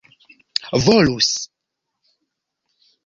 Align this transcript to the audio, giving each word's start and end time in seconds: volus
volus 0.85 1.31